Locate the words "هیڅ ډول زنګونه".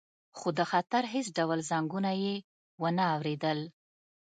1.13-2.11